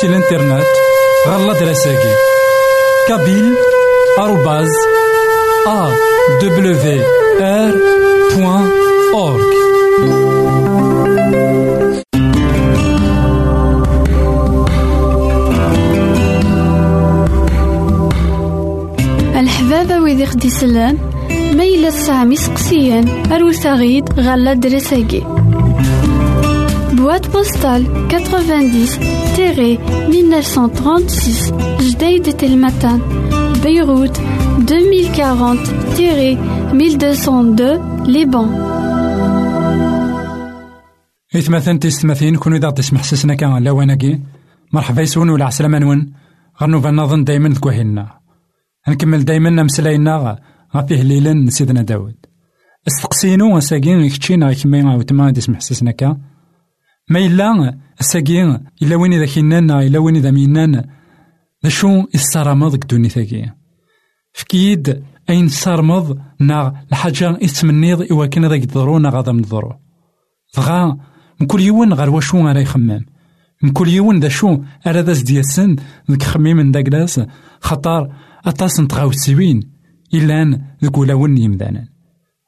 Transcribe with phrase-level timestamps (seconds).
[0.00, 0.66] سي الانترنت
[1.28, 2.14] غالا دراساكي
[3.08, 3.54] كابيل
[4.18, 4.68] آروباز
[5.66, 5.90] أ
[6.42, 7.02] دبليو
[7.40, 7.72] آر
[8.36, 8.70] بوان
[9.14, 9.58] أورك
[19.36, 20.98] الحبابة ويدي خدي سلان
[21.30, 25.22] ميلا سامي سقسيان أروساغيد غالا دراساكي
[27.08, 27.88] Boîte postale 90-1936
[31.88, 32.98] Jdeï de Telmatan
[33.62, 34.18] Beyrouth
[34.66, 34.68] 2040-1202
[38.14, 38.48] Liban.
[41.36, 44.20] إثمثن تيستمثين كونو إذا تسمح سسنا كان لاواناكي
[44.72, 46.12] مرحبا يسون ولا عسلامة نون.
[46.62, 48.08] غنو نظن دايما ذكوهينا
[48.88, 50.38] نكمل دايما نمسلاينا
[50.76, 52.16] غفيه ليلا سيدنا داود.
[52.88, 56.16] استقسينو ساقين كتشينا كمي وتما تسمح سسنا كان.
[57.08, 60.84] ما إلا الساقي إلا وين إذا كينانا إلا وين إذا مينان
[61.64, 63.54] ذا شو الصرامض دوني ثاقي؟
[64.32, 69.72] فكيد أين صارمض نا الحاجة إتمنيض إوا كان ذاك ضرونا غادا من ضرو
[70.56, 70.98] دغا
[71.40, 73.04] من كل يوم غير واشو غير يخمم.
[73.62, 75.76] من كل يوم ذا شو أرا ذا زدياسن
[76.10, 77.20] ذاك خميم داكلاس
[77.60, 78.12] خطر
[78.44, 79.70] أطاس نتغاوسيوين
[80.14, 81.88] إلا ذاك ولاون يمدانا.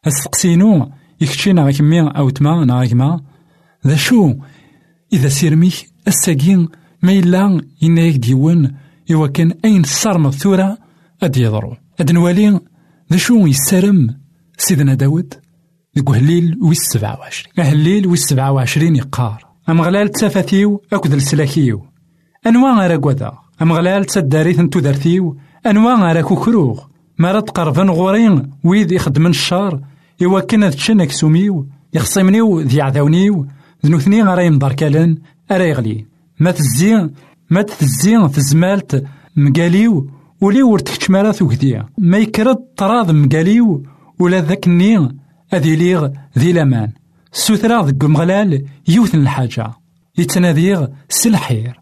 [0.07, 2.95] أستقسينو يكتشينا غيك مي أو تما نا غيك
[3.87, 4.35] ذا شو
[5.13, 6.69] إذا سيرميك الساقين
[7.03, 8.75] ما إلا ينايك ديوان
[9.13, 10.79] إوا كان أين صارمض ثورة
[11.23, 12.61] أد يضرو أد نوالي
[13.13, 14.17] ذا شو يسرم
[14.59, 15.35] سيدنا داود
[15.99, 21.85] ذك هليل ويس سبعة وعشرين هليل ويس سبعة وعشرين يقار أم غلال تسافتيو أكد السلاكيو
[22.47, 23.01] أنواع غير
[23.63, 26.81] أم غلال تسداريث انتو دارثيو أنواع غير كوكروغ
[27.19, 29.81] مرات قرفن غورين ويد يخدمن الشار
[30.23, 33.47] إوا كان تشنك سوميو يخصمنيو ذي عذاونيو
[33.87, 35.19] ذنوثني غارا يمضركالن
[35.51, 36.07] أرا يغلي
[36.41, 37.11] ما تزي
[37.51, 39.05] ما تزي تزمالت
[39.37, 40.11] مقاليو
[40.41, 43.83] ولي ورتكش مالا ثوكديا ما يكرد طراض مقاليو
[44.19, 45.17] ولا ذاك الني
[45.55, 46.09] أذي ليغ
[46.39, 46.93] ذي لمان
[47.33, 49.71] سوثرا ذك مغلال يوثن الحاجة
[50.19, 51.81] يتناديغ سلحير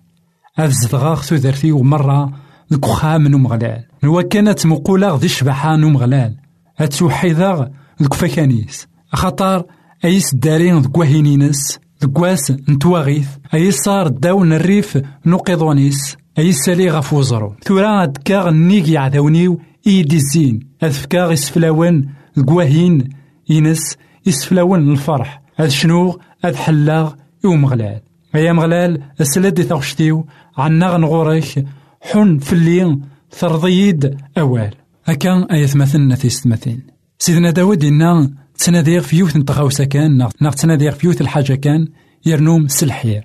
[0.54, 2.32] هذا زدغاغ ثوثرتي ومرة
[2.72, 6.36] ذك خام مغلال نوا كانت مقولة ذي شبحة مغلال
[6.76, 7.66] هتوحيداغ
[8.02, 9.64] ذك فكانيس خطر
[10.04, 17.54] أيس دارين ذك وهينينس دكواس نتواغيث أي صار داون الريف نقضونيس أي سالي غف وزرو
[17.64, 23.08] ثورا أدكاغ نيجي عذاونيو إيدي الزين أذفكاغ إسفلاوان القواهين
[23.48, 23.96] ينس
[24.28, 27.12] إسفلاوان الفرح أذ شنوغ أذ حلاغ
[27.44, 28.00] إو مغلال
[28.34, 30.26] أيا مغلال أسلد ثغشتيو
[30.58, 31.64] عنا غنغوريك
[32.00, 34.74] حن في الليل ثرضيد أوال
[35.08, 36.82] أكا أيث مثلنا تيستمثين
[37.18, 41.88] سيدنا داود إنا تناديغ في يوث نتغاوسا كان ناغ تناديغ في يوث الحاجة كان
[42.26, 43.24] يرنوم سلحير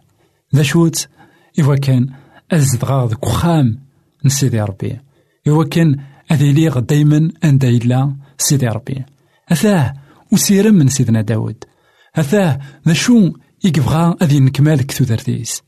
[0.55, 1.07] ذا شوت
[1.59, 2.09] إوا كان
[2.51, 3.79] أزدغا ذك وخام
[4.25, 4.99] نسيدي ربي.
[5.47, 5.97] إوا كان
[6.31, 9.05] أذي ليغ دايما أندا إلا سيدي ربي.
[9.49, 9.93] أثاه
[10.31, 11.63] وسيرم من سيدنا داود.
[12.15, 13.31] أثاه ذا شو
[13.63, 15.61] يقبغا أذي نكمال كثوذرتيس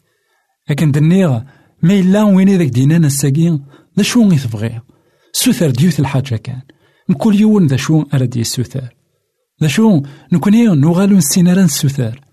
[0.69, 1.41] لكن دنيغ
[1.81, 3.65] ما إلا وين ذاك دينانا الساقين
[3.97, 4.81] ذا شو يتبغي
[5.33, 6.61] سوثر ديوث الحاجة كان.
[7.17, 8.95] كل يوم ذا شو أراد يسوثر
[9.63, 10.01] ذا
[10.31, 12.25] نكوني نوغالو نسينا نسوثر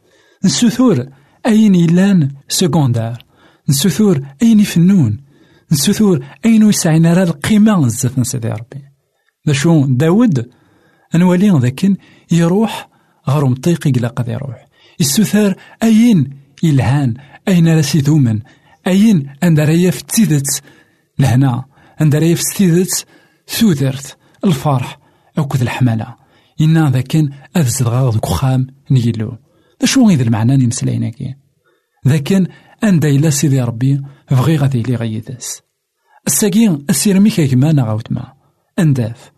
[0.44, 1.06] نسوثور
[1.46, 3.24] أين إلان سكوندار.
[3.68, 5.20] نسوثور أين يفنون
[5.72, 8.82] نسوثور أين يسعينا راه القيمة بزاف نسيدي ربي.
[9.48, 10.50] ذا داود
[11.14, 11.96] أنوالي ذاكن
[12.30, 12.88] يروح
[13.28, 14.66] غير مطيق إلا قد يروح.
[15.00, 16.30] السوثار أين
[16.64, 17.14] إلهان؟
[17.48, 18.40] أين راسي ذومن
[18.86, 20.42] أين أن رايا في
[21.18, 21.64] لهنا
[22.00, 22.84] أن رايا في
[23.48, 24.98] ثوثرت الفرح
[25.38, 26.21] أو كذ الحملة.
[26.60, 29.38] إنا ذاكن أفزد غاض كخام نيلو.
[29.84, 31.34] شو غيد المعنى نمسلايناكي
[32.08, 32.46] ذاكن
[32.84, 35.62] أندا إلا سيدي ربي بغي غادي لي غيداس.
[36.26, 38.32] الساقين السيرمي كيما غاوتما
[38.78, 39.32] أنداف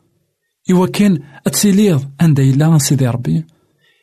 [0.71, 3.45] إوا كان أتسيليض أندا إلا سيدي ربي.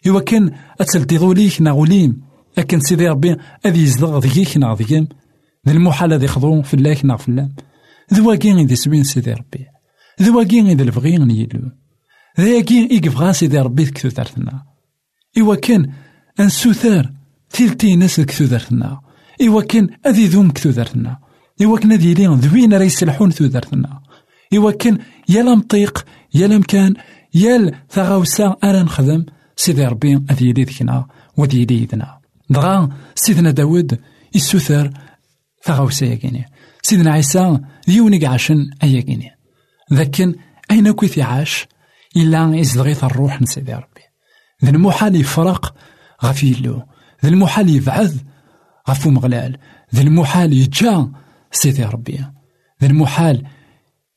[0.08, 2.22] إوا كان أتسلتيضو ليك ناغوليم.
[2.58, 5.08] أكن سيدي ربي أذي يزدغ ذيك ناغ ذي
[5.68, 7.50] المحال ذي خضو في الله ناغ في الله
[8.14, 9.66] ذواكين إذا سوين سيدي ربي.
[10.22, 11.72] ذواكين إذا البغي نيلو.
[12.40, 14.64] ذاكين إيكفغا سيدي ربي تارتنا
[15.38, 15.92] إوا كان
[16.40, 17.12] أنسوثار
[17.50, 19.02] تيلتي ناس كثو دارتنا
[19.42, 21.20] إوا كان أذي ذوم كتودرتنا
[21.62, 24.02] إوا كان أذي لين ذوين راه يسلحون تودرتنا
[24.54, 24.98] إوا كان
[25.30, 26.94] يا لمطيق يا لمكان
[27.34, 29.26] يا ثغاوسا أنا نخدم
[29.56, 31.08] سيدي ربي أذي يدي ذكنا
[31.38, 32.20] وذي يدي يدنا
[32.50, 34.00] دغا سيدنا داود
[34.36, 34.92] يسوثر
[35.64, 36.46] ثغاوسا ياكيني
[36.82, 39.32] سيدنا عيسى ديوني عاشن أياكيني
[39.92, 40.36] لكن
[40.72, 41.68] أين كويث عاش
[42.18, 44.02] إلا يزلغيث الروح نسيدي ربي.
[44.64, 45.76] ذا المحال يفرق
[46.24, 46.86] غفي له
[47.24, 48.16] ذا المحال يبعث
[48.90, 49.58] غفو مغلال.
[49.96, 51.12] ذا المحال يجا
[51.52, 52.18] سيدي ربي.
[52.82, 53.48] ذا المحال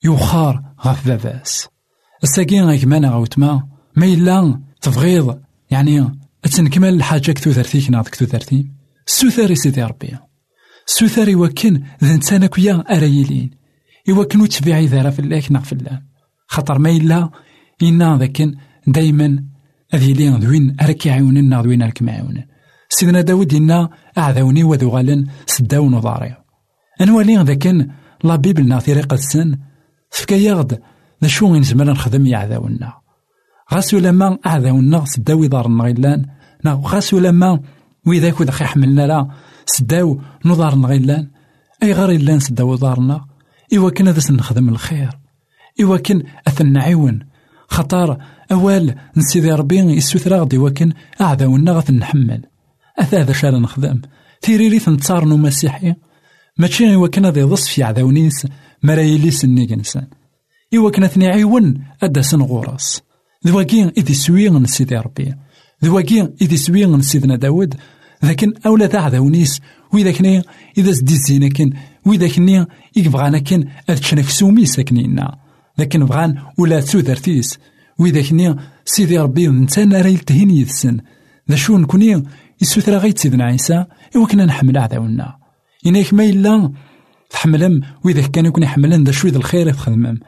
[0.05, 1.69] يوخار غف باباس.
[2.23, 8.70] الساقين غيك مانا غوتما ما إلا تبغيض يعني تنكمل الحاجة كتو ثرثيك ناض كتو ثرثي
[9.06, 10.19] سوثاري سيدي ربي.
[10.87, 13.50] سوثاري يوكن ذا نتانا كويا أرايلين
[14.08, 16.02] يوكن وتبيعي ذارا في الله نغف الله.
[16.46, 17.31] خاطر ما إلا
[17.82, 18.55] إنا ذاكن
[18.87, 19.44] دايما
[19.93, 22.44] هذه لين ذوين أرك يعاوننا ذوين أرك معاونن
[22.88, 26.37] سيدنا داود إنا أعذوني وذو غالن سداون وضاري
[27.00, 27.88] أنوالي ذاكن
[28.25, 29.59] لا بيبل ناثيري قد سن
[30.11, 30.81] فكا يغد
[31.23, 32.93] ذا شو نزمر نخدم يعذاونا
[33.75, 36.27] غاسو لما أعذاونا سداو دارنا غيلان
[36.67, 37.61] غاسو لما
[38.06, 39.29] وإذا كود خي حملنا لا
[39.67, 41.31] سداو نضار غيلان
[41.82, 43.25] أي غير إلا سداو دارنا
[43.77, 45.11] إوا كنا ذا نخدم الخير.
[45.82, 47.19] إوا كن أثن نعيون
[47.75, 48.19] خطار
[48.53, 52.43] أوال نسيدي ربي يسوثرا غدي وكن أعداونا غث نحمل.
[52.99, 54.00] أثا هذا شال نخدم
[54.43, 55.94] تيريري تنتصارنو مسيحي
[56.59, 58.47] ماشي إوا كان ذي ضص في عداونيس
[58.82, 60.06] مرايلي سني كنسان
[60.75, 63.03] إوا كان ثني عيون أدا سن غورس
[63.47, 65.35] ذواكين إذي سوين نسيدي ربي.
[65.85, 67.75] ذواكين إذي سوين نسيدنا داود.
[68.23, 69.61] لكن أولا تاع عداونيس
[69.93, 70.43] وإذا كني
[70.79, 71.73] إذا زدي كن
[72.06, 72.67] وإذا كني
[72.97, 75.44] يبغانا كن أذ سومي ساكنينا
[75.79, 77.59] لكن بغان ولا تودرتيس
[77.99, 81.00] وإذا كني سيدي ربي نتانا راه يلتهين يدسن.
[81.50, 82.23] ذا شو نكوني
[82.62, 83.85] يسوثرا غيت سيدنا عيسى
[84.17, 85.37] إوا كنا نحمل عداونا
[85.87, 86.73] إناك ما إلا
[87.31, 90.19] تحملم وإذا كان يكون يحملن ذا شوي الخير تخدمم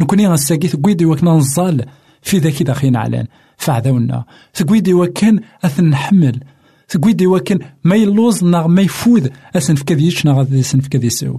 [0.00, 1.84] نكوني غنساكي تقويدي وكنا نزال
[2.22, 3.26] في ذاك داخين علان.
[3.56, 4.24] فعداونا
[4.54, 6.40] تقويدي وكان أثن نحمل.
[6.88, 11.38] تقويدي وكان ما يلوز ناغ ما يفوذ أسن في كذيش ناغ أسن في كذيسو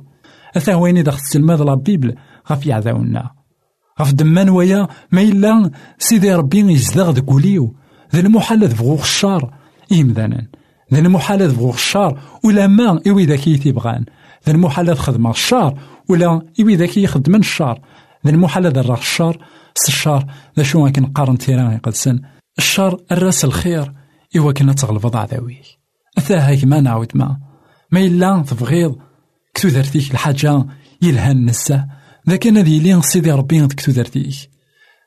[0.58, 2.16] أثا ويني داخل السلماد لا بيبل
[2.52, 3.41] غف يعداونا
[4.02, 7.76] غف دمان ويا ما إلا سيدي ربي يزدغ دكوليو
[8.14, 9.54] ذا المحال تبغو الشار
[9.92, 10.48] إمذانا
[10.94, 14.06] ذا المحال تبغو الشار ولا ما إوي ذاك تيبغان
[14.48, 17.82] ذا المحال تخدم الشار ولا إوي ذاك يخدم الشار.
[18.26, 19.38] ذا المحال ذا الشار
[19.88, 20.26] الشار.
[20.58, 22.22] ذا شو كان قارن تيران قدسن.
[22.58, 23.94] الشار الراس الخير
[24.38, 25.62] إوا كنا تغلب ذاوي
[26.18, 27.40] أثا هاك ما نعود ما.
[27.92, 28.96] ما إلا تبغيض
[29.54, 30.66] كتو ذرتيك الحاجة
[31.02, 31.88] يلهان نسا.
[32.30, 34.50] ذاك أنا ذي لين سيدي ربي كتو ذرتيك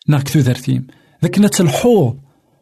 [0.08, 0.87] نا كتو ذرتيم
[1.22, 2.14] ذاك نتلحوظ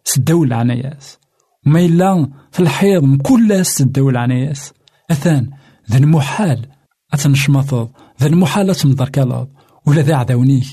[0.05, 1.19] سداو العناياس
[1.67, 4.73] وما إلا في الحيض مكل سداو العناياس
[5.11, 5.51] أثان
[5.91, 6.67] ذا المحال
[7.13, 7.91] أتنشمطض
[8.21, 9.49] ذا المحال أتمضركلاض
[9.87, 10.67] ولا ذا عداونيك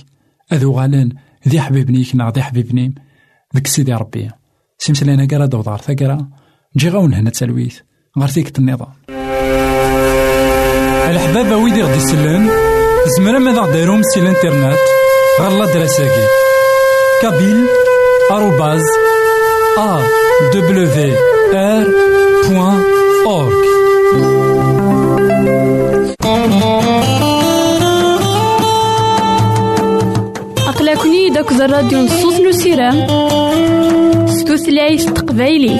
[0.53, 1.11] أذو غالن
[1.47, 2.95] ذي حبيبنيك نا ذي حبيبنيم
[3.55, 4.31] ذاك سيدي ربي.
[4.77, 6.29] سيمسلينا قرا دوضار ثقرا
[6.75, 7.73] جي غاون هنا تسلويت.
[8.19, 8.93] غارتيك النظام.
[11.09, 12.49] الحبابة ويدي غدي سلان
[13.06, 14.78] زمرا ماذا غديرهم سي الانترنت؟
[15.42, 16.25] غالا دراساكي.
[17.22, 17.66] كابيل
[18.31, 18.81] آروباز
[19.78, 20.01] أ
[20.54, 21.16] دبليو
[21.54, 21.88] آر
[22.50, 22.84] بوان
[23.25, 23.66] أورك
[30.68, 33.08] أقلكني داك الراديو نصوص نسيران
[34.27, 35.79] ستوثلايف تقبايلي.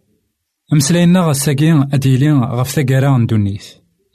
[0.73, 3.65] مسلاينا غا ساكين أديلين غف ثقارا ندونيث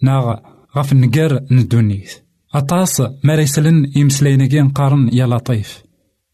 [0.02, 0.36] ناغ
[0.76, 2.12] غف نقار ندونيث
[2.54, 5.82] أطاس ما ريسلن يمسلاينا كي نقارن يا لطيف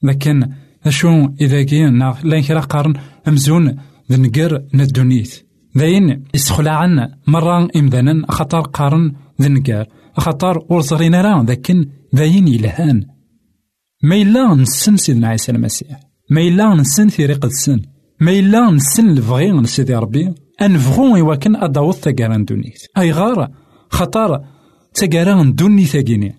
[0.03, 0.49] لكن
[0.87, 2.95] أشو إذا كي ناغ لين كرا قارن
[3.29, 3.77] أمزون
[4.13, 5.41] ذ نقار ندونيث
[5.79, 6.25] ذاين
[6.59, 9.87] عنا مرة إمدانا خطر قارن ذ نقار
[10.17, 13.07] خطر ور راه ذاكن ذاين يلهان
[14.03, 16.01] ما إلا نسن سيدنا عيسى المسيح
[16.31, 17.81] ما إلا نسن ثريق السن
[18.23, 23.51] ما إلا نسن البغي من سيدي ربي أنفغو إواكن أداوض تاقاران دونيت أي غار
[23.91, 24.41] خطر
[24.95, 26.35] تاقاران دوني ثاقيني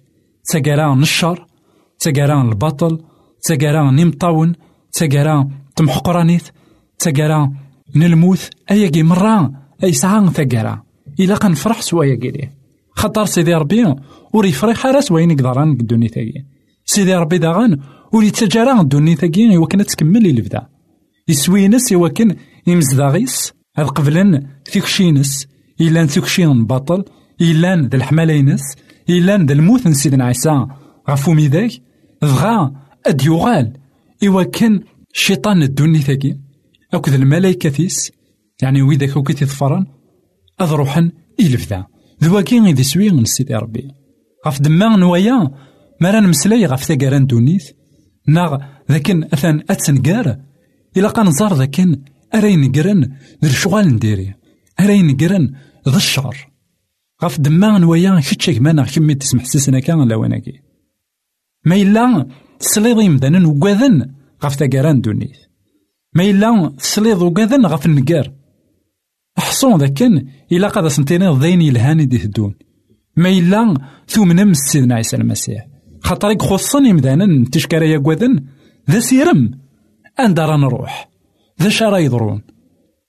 [0.51, 1.47] تاقاران الشر
[1.99, 2.99] تاقاران البطل
[3.43, 4.53] تاقاران نمطاون
[4.93, 6.43] تاقاران تمحقرانيت
[6.99, 7.53] تاقاران
[7.95, 9.51] نلموت أياكي مرة
[9.83, 10.83] أي ساعة تاقارا
[11.19, 12.49] إلا قنفرح سوايا كيلي
[12.91, 13.95] خطر سيدي ربي
[14.33, 16.45] وري فريح راس وين يقدران قدوني ثاقي
[16.85, 17.79] سيدي ربي داغان
[18.13, 20.72] وري تجارا قدوني ثاقي وكنا تكمل البدا.
[21.27, 22.35] يسوينس يوكن
[22.67, 25.47] يمزداغيس هاد قبلن تيكشينس
[25.81, 27.03] إلا تيكشين باطل
[27.41, 28.61] إلا ذا الحمالينس
[29.09, 30.65] إلا ذا الموت سيدنا عيسى
[31.09, 31.71] غفو ميداك
[32.21, 32.73] بغا
[33.05, 33.73] أد يغال
[34.27, 34.81] إوا كان
[35.13, 36.37] شيطان الدوني ثاقي
[36.93, 38.11] أكد الملايكة ثيس
[38.61, 39.85] يعني ويداك وكي تظفرن
[40.61, 41.85] أذ روحن إلفدا
[42.23, 43.87] ذواكي غيدي سوي من سيدي ربي
[44.47, 45.51] غف دما نوايا
[46.01, 47.71] مرا نمسلاي غف ثاقاران دونيث
[48.27, 48.57] ناغ
[48.91, 50.37] ذاكن أثان أتسنقار
[50.97, 52.01] إلا قان نزار ذاكن
[52.35, 53.01] أراي نقرن
[53.43, 54.33] ذا الشغال نديري.
[54.79, 55.53] أراي نقرن
[55.89, 56.53] ذا الشر
[57.23, 60.59] غف دما نوايا كتشاك مانا كمي تسمح سيسنا كان لواناكي
[61.65, 62.27] ما إلا
[62.59, 64.11] تسليض يمدانا وقاذن
[64.43, 65.37] غف ثاقاران دونيث.
[66.15, 68.33] ما إلا تسليض وقاذن غف النقار
[69.37, 72.55] حصون ذاكن إلا قاد سنتيني ضين يلهاني دي تدون
[73.17, 75.67] ما إلا ثومنم سيدنا عيسى المسيح.
[76.01, 78.45] خاطرك خصني يمدانا تشكرا يقوذن
[78.91, 79.62] ذا سيرم.
[80.19, 81.09] أن راه نروح.
[81.61, 82.41] ذا شرا يضرون؟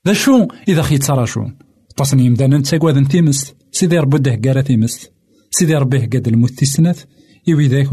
[0.06, 1.56] ذا شو إذا خيت سراشون
[1.96, 5.08] تصني يمدانا نتاقوذن تيمس سيدي ربي ده قارا تيمس
[5.50, 7.00] سيدي ربي قاد الموت تيسنات
[7.48, 7.88] إوي ذاك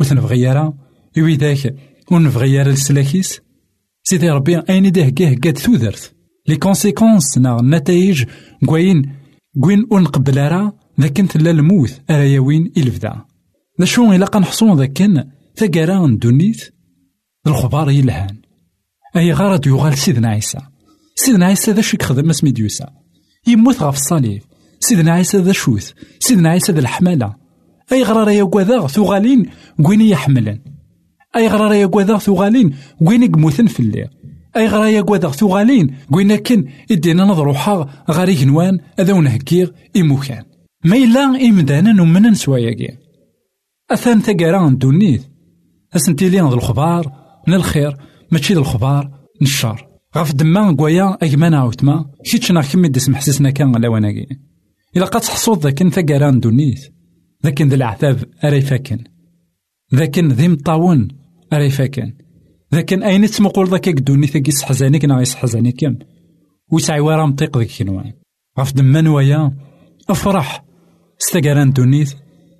[0.00, 0.74] وثنبغيارا
[1.18, 1.74] إوي ذاك
[2.12, 3.40] ونبغيارا السلاكيس
[4.02, 5.02] سيدي ربي أين ده
[5.44, 6.14] قاد ثوذرت
[6.48, 8.24] لي كونسيكونس نا النتائج
[8.66, 9.12] كوين
[9.60, 12.00] كوين ونقبل راه ذاك تلا الموت.
[12.10, 13.24] أراياوين إلفدا.
[13.80, 15.24] ذا شو إلا قنحصون ذاكن
[15.56, 16.79] ثقارا ندونيت.
[17.46, 18.36] الخبار يلهان.
[19.16, 20.58] أي غارة يغال سيدنا عيسى.
[21.16, 22.86] سيدنا عيسى ذا شو يخدم اسمي ديوسا
[23.46, 24.42] يموت غف الصليب.
[24.80, 25.92] سيدنا عيسى ذا شوث.
[26.18, 27.34] سيدنا عيسى ذا الحمالة.
[27.92, 29.50] أي غرارة يا ثغالين
[29.82, 30.58] كوين يحملن
[31.36, 34.08] أي غرارة يا ثغالين كوين يموتن في الليل.
[34.56, 40.44] أي غرايا قوادغ ثغالين قوينا كن إدينا نضروحا غاري جنوان أذا ونهكيغ إموكان
[40.84, 42.96] ما إلا إمدانا نمنا نسواياكي
[43.90, 45.22] أثان ثقارا دونيث.
[45.96, 47.96] أسنتيلي ذا الخبار من الخير
[48.32, 48.62] ماشي من
[49.42, 54.26] الشر غاف دما قويا أجمانا عوتما كيتشنا كمي ديس محسسنا كان غلاواناكي
[54.96, 56.88] إلا قد تحصود ذاكن ثقارا دونيث
[57.44, 59.04] ذاكن ذا العذاب أري فاكن.
[59.94, 61.08] ذاكن ذي مطاون
[61.52, 62.16] أري فاكن.
[62.72, 65.80] لكن أين تمقول ذاك قدوني ثقي سحزانيك نا يسحزانيك
[66.72, 68.12] ويسعي ورا مطيق ذيك كنوان
[68.58, 69.56] غف دما نوايا.
[70.10, 70.64] أفرح.
[71.18, 72.16] ستقران دونيت.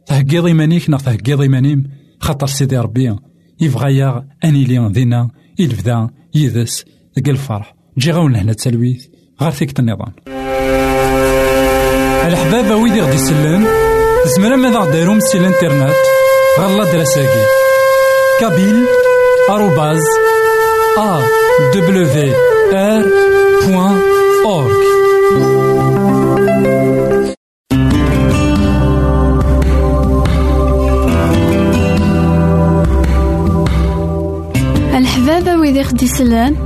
[0.06, 3.16] تهقيض إيمانيك نا تهقيض إيمانيم خاطر سيدي ربي.
[3.60, 6.84] يبغى يا أني ليون ذينا يلفدا يذس
[7.18, 9.06] ذك الفرح جي غاون هنا تسلويث
[9.42, 10.12] غير ثيك النظام
[12.26, 13.66] الحباب ويدي غدي يسلم
[14.36, 15.96] زمرا ماذا دايرهم سي الانترنت
[16.58, 17.44] غالا دراساكي
[18.40, 18.86] كابيل
[19.50, 20.10] arrobase
[20.96, 21.90] awr.org
[24.40, 24.79] الحبابة
[35.80, 36.56] ويدي خدي سلان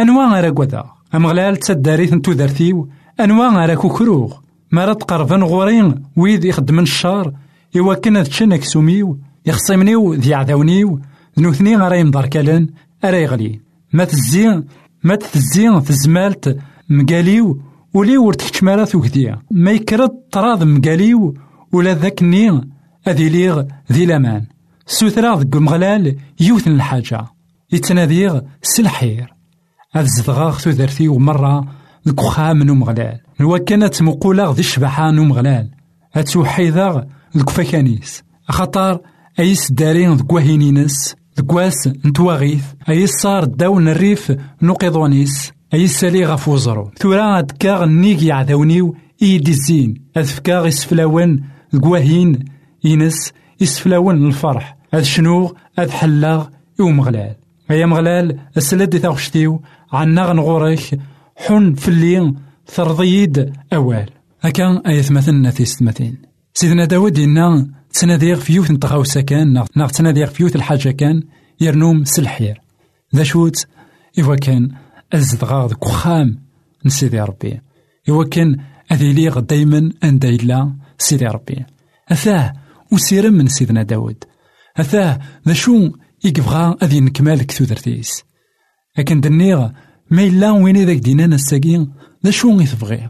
[0.00, 2.88] أنواع قدا أمغلال تسداريث نتو دارتيو
[3.20, 4.34] أنواع غير كوكروغ
[4.72, 6.02] مرات قربان غورين.
[6.16, 7.32] ويد يخدمن الشار.
[7.76, 11.00] إوا كان تشنك سوميو يخصمنيو ذي عذاونيو.
[11.38, 12.68] ذنوثني غير يمدركالن
[13.04, 13.60] أرا يغلي
[13.92, 14.64] ما تزين
[15.04, 17.62] ما تزين في الزمالت مقاليو.
[17.94, 21.34] ولي ور تكتمالا ثوكديا ما يكرد طراض مقاليو.
[21.72, 22.60] ولا ذاك النيل
[23.10, 24.44] أذي ليغ ذي لامان
[24.86, 27.26] سوثرا ذك مغلال يوثن الحاجة.
[27.72, 29.34] يتناديغ سلحير
[29.94, 31.64] هاد زدغاغ تودرتي ومرة
[32.08, 33.20] ذك وخام نو مغلال.
[33.40, 35.70] نوا كانت مقولة ذي الشبحة نو مغلال.
[36.14, 37.02] هاد توحيداغ
[37.36, 39.00] ذك فكانيس خاطر
[39.38, 41.14] أيس دارين ذك وهينينس.
[41.38, 42.64] ذك واس نتواغيث.
[42.88, 45.52] أيس صار داون الريف نقيضونيس.
[45.74, 46.58] أيس سالي غف
[46.98, 49.94] ثورا كاغ نيك يعذونيو إيدي الزين.
[50.16, 51.86] أذفكاغ يسفلاون ذك
[52.88, 54.76] واهين ينس يسفلاون الفرح.
[54.94, 56.48] هاد شنو هاد حلاغ
[56.80, 57.36] يو مغلال.
[57.70, 61.00] أيا مغلال السلاد تاغشتيو؟ عنا غنغورك
[61.36, 62.34] حن في اللين
[62.66, 64.10] ثرضيد أوال.
[64.40, 66.16] هكا أي ثمثلنا في ستمثين
[66.54, 71.22] سيدنا داود إنا تناديغ في يوث نتغاوسا كان ناغ تناديغ في يوث الحاجة كان
[71.60, 72.60] يرنوم سلحير.
[73.16, 73.66] ذا شوت؟
[74.18, 74.68] إوا كان
[75.12, 76.38] أزدغاغ كخام
[76.84, 77.60] نسيدي ربي.
[78.08, 78.56] إوا كان
[78.92, 81.64] أذي ليغ دايما أن دايلا سيدي ربي.
[82.12, 82.52] أثاه
[82.92, 84.24] وسيرم من سيدنا داود.
[84.76, 85.90] أثاه ذا شو
[86.24, 88.24] يكبغا أذي نكمال كثودرتيس
[88.98, 89.68] لكن دنيغ
[90.10, 91.92] ما إلا وين ذاك دينانا الساقين
[92.24, 93.08] ذا شو يتبغي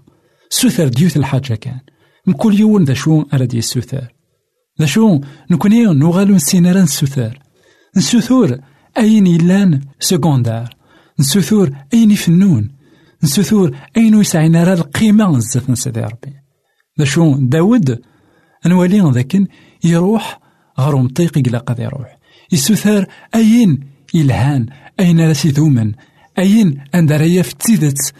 [0.50, 1.80] سوثر ديوث الحاجة كان.
[2.26, 4.14] مكل يوم ذا شو أراد يسوثر
[4.80, 5.20] ذا شو
[5.50, 7.38] نكوني نوغالو نسينارا نسوثر.
[7.96, 8.58] نسوثور
[8.98, 10.76] أين يلان سكوندار.
[11.18, 12.70] نسوثور أين يفنون
[13.22, 16.32] نسوثور أين يسعينا راه القيمة نزاف نسيدي ربي.
[16.98, 18.00] ذا شو داود
[18.66, 19.36] أنوالي ذاك
[19.84, 20.40] يروح
[20.78, 22.18] غير مطيق يقلا قد يروح.
[22.52, 23.80] يسوثر أين
[24.14, 24.66] يلهان؟
[25.00, 25.92] أين راسي ثومن؟
[26.38, 28.14] أين عند رايا في تيدت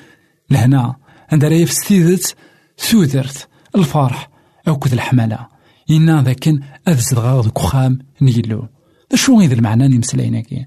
[0.50, 0.96] لهنا
[1.32, 2.36] عند في تيدت
[2.78, 4.30] ثوثرت الفرح
[4.68, 5.48] أو كذ الحملة.
[5.90, 8.68] إنا ذاكن أذز غاض كخام نيلو.
[9.14, 10.66] شو غيد المعنى نمسلاينا كي؟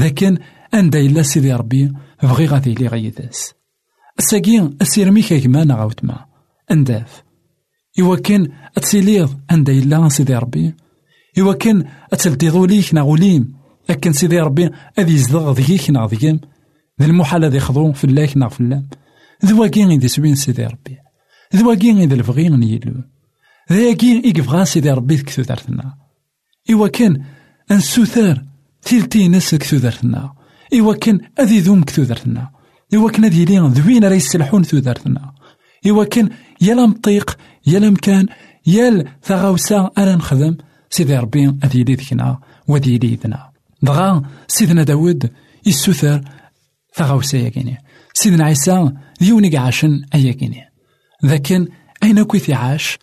[0.00, 0.38] ذاكن
[0.74, 3.54] عند إلا سيدي ربي بغي غادي لي غيداس
[4.18, 6.26] الساقين السيرمي كيما غاوتما
[6.70, 7.22] انداف
[8.00, 10.74] إوا كان أتسيليض عند إلا سيدي ربي.
[11.38, 13.54] إوا كان أتلتيضو ليك ناغوليم.
[13.88, 16.24] لكن سيدي ربي أذي يزدغ ذيك ناغ ذيك
[17.00, 18.82] ذي المحال ذي يخضو في الله ناغ في الله
[19.44, 20.96] ذواكين إذا سوين سيدي ربي.
[21.56, 23.02] ذواكين إذا الفغي نيلو.
[23.72, 25.94] ذاكين إيكفغا سيدي ربي ذكثو دارتنا
[26.70, 27.24] إوا كان
[27.70, 28.44] أنسوثار
[28.82, 30.34] تيلتي ناس كثو دارتنا
[30.74, 32.50] إوا كان أذي ذوم كثو دارتنا
[32.94, 34.78] إوا كان أذي لين ذوين راه يسلحون ثو
[35.84, 38.26] كان يا مطيق يا مكان
[38.66, 40.56] يا ثغاوسا أنا نخدم.
[40.90, 42.38] سيدي ربي أذي لي ذكنا
[42.68, 43.50] وذي لي ذنا
[43.82, 45.30] دغا سيدنا داود
[45.66, 46.20] يسوثر
[46.94, 47.78] ثغاوسا ياكيني.
[48.14, 50.64] سيدنا عيسى ديوني عاشن أياكيني
[51.22, 51.68] لكن
[52.02, 52.98] أين كويث عاش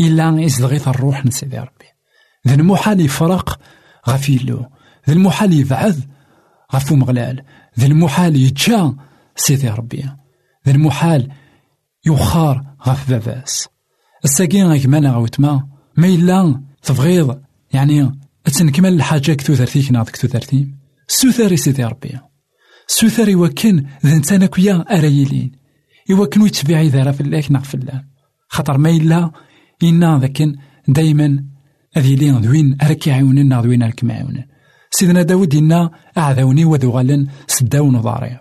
[0.00, 1.86] إلا يزدغيث الروح من سيدي ربي.
[2.48, 3.60] ذا المحال يفرق
[4.08, 4.66] غفيلو.
[5.08, 5.98] ذا المحال يبعث
[6.74, 7.42] غفو مغلال.
[7.80, 8.96] ذا المحال يتجا
[9.36, 10.02] سيدي ربي.
[10.66, 11.28] ذا المحال
[12.06, 13.68] يوخار غف باباس.
[14.24, 16.06] الساقين غيكمانا غوتما ما.
[16.06, 17.40] إلا تبغيض.
[17.72, 22.18] يعني أتنكمل الحاجة كتو ثرتيك ناض كتو ثرتيم سوثاري سيدي ربي.
[22.86, 25.52] سوثاري وكن ذا نتانا كويا أرايلين.
[26.10, 28.04] إوا يتبعي ذا في الله ناغ في الله.
[28.48, 29.30] خاطر ما إلا
[29.82, 30.56] إنا ذاكن
[30.88, 31.44] دايما
[31.96, 34.44] أذي لين ذوين أراك يعاونن ناغ ذوين أراك معاونن
[34.90, 38.40] سيدنا داود إنا أعذوني وذو غالن سداون وضاري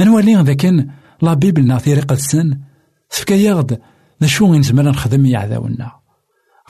[0.00, 0.88] أنوالي ذاكن
[1.22, 1.78] لا بيبل نا
[3.10, 3.80] طريقة السن فكا يغد
[4.22, 5.92] ذا شو نزمر نخدم يعذاونا.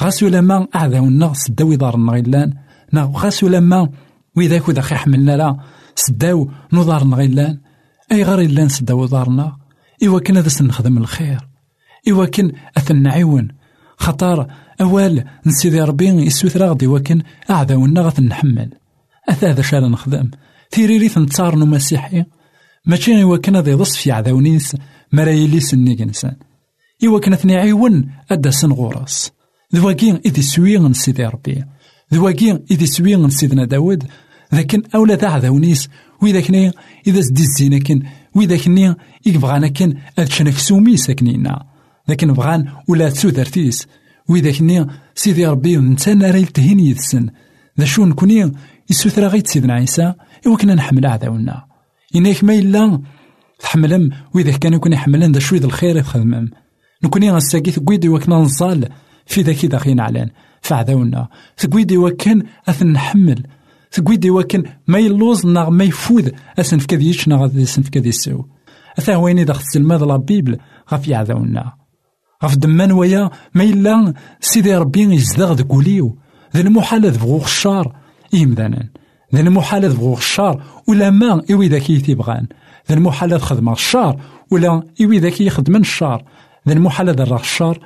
[0.03, 2.55] غاس لما أعذاونا سداو دارنا غيلان
[2.93, 3.89] نا غاس لما
[4.37, 5.57] وإذا وذا خي حملنا لا
[5.95, 7.61] سداو نضارنا غيلان
[8.13, 9.57] أي غير إلا سداو دارنا
[10.25, 11.49] كان هذا نخدم الخير.
[12.09, 13.49] إوا كان أثن نعيون
[13.97, 14.47] خطار
[14.81, 18.71] أوال نسيدي ربي يسوث غدي وكن أعذاونا غاث نحمل.
[19.29, 20.31] أثا هذا شال نخدم.
[20.79, 22.25] ريث نتصارنو مسيحي
[22.87, 24.77] ماشي إوا كان هذا يضص في عذاونيس
[25.13, 26.37] مرايلي سني إنسان
[27.05, 29.33] إوا كان ثني عيون أدا سن غورس
[29.75, 31.65] ذواكين إذي سوين سيدي ربي.
[32.15, 34.05] ذواكين إذي سوين سيدنا داود.
[34.53, 35.89] لكن أولا ذا عذاونيس
[36.23, 36.73] وإذا كني
[37.07, 38.03] إذا سدي الزينة كن
[38.35, 38.95] وإذا كني
[39.27, 41.67] يبغانا كن أتشنك سومي ساكنينا.
[42.09, 43.87] لكن بغان ولا تسودرتيس
[44.29, 47.31] وإذا كني سيدي ربي نتانا راه يلتهيني يدسن
[47.79, 48.53] ذا شو نكوني
[48.91, 50.15] يسوثرا غيت سيدنا عيسى.
[50.47, 51.65] إوا كنا نحمل عذاونا.
[52.17, 53.03] إنك ما إلا
[53.59, 56.51] تحملم وإذا كان يكون يحملن ذا شوية الخير يخدمم
[57.05, 58.89] نكوني غنساقي ثقويد وكنا نصال
[59.27, 60.31] في ذاك ذاك علان.
[60.63, 63.43] فعداونا ثقويدي وكان أثن نحمل.
[63.93, 68.43] ثقويدي وكان ما يلوز ناغ ما يفوذ أسن في كذيش ناغ أسن في كذي السو
[68.99, 70.59] أثا ويني داخل تسلماد لا بيبل
[70.93, 71.73] غف يعداونا
[72.45, 76.19] غف دمان ويا ما إلا سيدي ربي يزدغ ذكوليو
[76.55, 77.97] ذا المحال ذبغو الشار.
[78.35, 78.89] إيمدانا
[79.35, 80.63] ذا المحال ذبغو الشار.
[80.89, 82.47] ولا ما إوي ذاكي تيبغان
[82.89, 84.21] ذا المحال خدم الشار
[84.51, 86.25] ولا إوي ذاكي يخدم الشار.
[86.69, 87.79] ذا المحال ذا الشار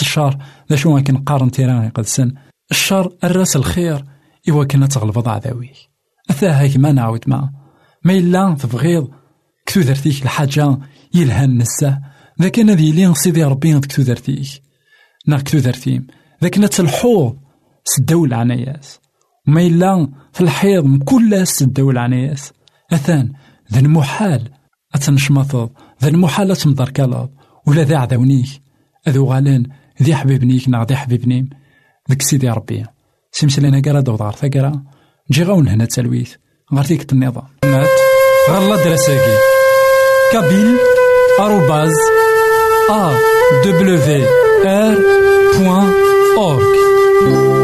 [0.00, 0.38] الشار
[0.70, 2.34] ذا شو كان قارن تيران سن.
[2.70, 4.04] الشر الراس الخير
[4.48, 5.70] إوا كنا تغلب عداوي
[6.30, 7.52] أثا هاك ما نعاود ما
[8.04, 9.08] ما إلا تبغيض
[9.66, 10.78] كتو درتيك الحاجة
[11.14, 12.00] يلهان نسا
[12.42, 14.48] ذا كان ذي لين سيدي ربي كتو درتيك
[15.26, 16.06] نا كتو درتيم
[16.42, 17.32] ذا كنا تلحوظ
[17.84, 19.00] سداو العناياس
[19.48, 22.52] وما إلا في الحيض مكل سداو العناياس
[22.92, 23.32] أثان
[23.72, 24.50] ذا المحال
[24.94, 25.70] أتنشمطض
[26.02, 27.30] ذا المحال أتمضر كالاب
[27.66, 28.48] ولا ذا عداونيك
[29.08, 29.62] أذو غالين
[30.02, 31.50] ذي حبيبنيك نا ذي حبيبنيم
[32.10, 32.84] ذك سيدي ربي.
[33.32, 34.82] سيمسلينا كرا دوضار ثقرا
[35.30, 36.34] نجي غاون هنا تسلويث.
[36.74, 37.88] غير ديك النظام مات.
[38.50, 39.36] غالا دراساكي.
[40.32, 40.76] كابيل.
[41.40, 41.94] آروباز.
[42.90, 43.18] أ.
[43.64, 43.98] دبليو
[44.66, 44.98] آر.
[45.58, 45.92] بوان.
[46.36, 47.57] أورك.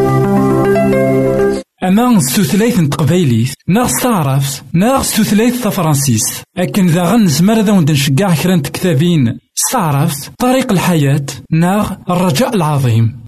[1.85, 9.39] أما ستثليث تقبيليت ناغ ستعرف ناغ ستثليث تفرنسيس أكن ذا غنز مرضا وندنشقع كران تكتابين
[9.55, 13.25] ستعرف طريق الحياة ناغ الرجاء العظيم.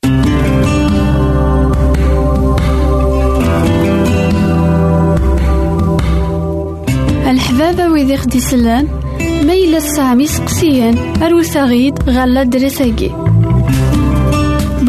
[7.31, 8.89] الحبابة ويذيخ ديسلان
[9.21, 13.36] ميلا السامي سقسيان أروسا غيد غالة درساقي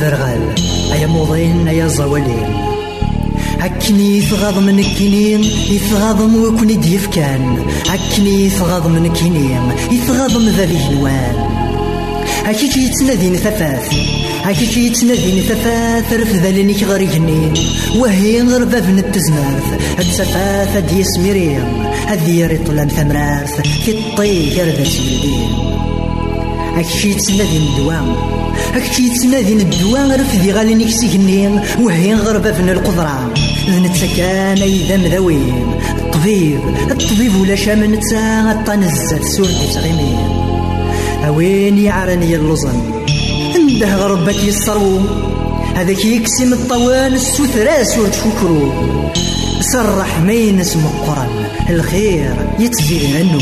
[0.00, 0.54] ذرغال
[0.92, 2.68] أيا موضين أيا زوالين.
[3.60, 7.58] هكني يثغض من الكنين يثغض وكني ديف كان
[7.88, 11.36] هكني يثغض من الكنين يثغض من ذا الوان
[12.44, 13.92] هكيك يتنادين ثفاث
[14.42, 17.54] هكيك يتنادين ثفاث رفذ لنك غير جنين
[17.96, 25.50] وهي غير باب التزمارث التفاث دي سميريم هذي رطلان ثمراث في الطيق رذا سيدين
[26.78, 28.16] هكيك يتنادين دوام
[28.74, 33.34] أكتي يتنادين الدواء نكسي جنين وهي غربة في القدرة
[33.68, 36.60] نتسكان إذا مذوين الطبيب
[36.90, 40.18] الطبيب ولا شام نتا الطنزة سورة تغيمين
[41.26, 42.80] أوين يعرني اللزن
[43.54, 45.00] عنده غربك يصرو
[45.74, 48.72] هذاك يكسم الطوال السثرة سورة شكرو
[49.60, 51.28] سرح مين اسم القرآن
[51.70, 53.38] الخير يتزيد عنه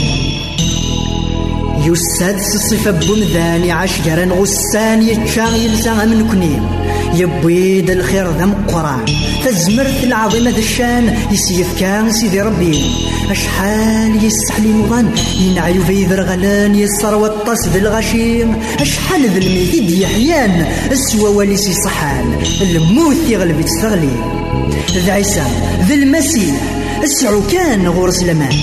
[1.86, 6.66] يساد الصفة بمذاني عشجرا غسان يتشاغ يلسى من كنيم
[7.14, 9.04] يبيد الخير ذم قران
[9.44, 11.16] فزمرت العظيمة ذا الشان.
[11.30, 12.84] يسيف كان سيدي ربي.
[13.30, 18.56] أشحال يسحلي مغان ينعيو في ذر غلان يسر والطس ذي الغشيم.
[18.80, 20.66] أشحال ذي الميتيد يحيان.
[20.90, 22.40] السوا واليسي صحان.
[22.62, 24.16] الموت يغلب تستغلي
[25.06, 25.44] ذا عيسى.
[25.88, 26.54] ذي المسيح.
[27.02, 28.56] السعو كان غورس لمان